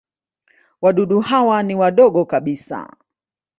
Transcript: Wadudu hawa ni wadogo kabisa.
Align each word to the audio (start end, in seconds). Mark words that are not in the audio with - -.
Wadudu 0.81 1.19
hawa 1.19 1.63
ni 1.63 1.75
wadogo 1.75 2.25
kabisa. 2.25 2.95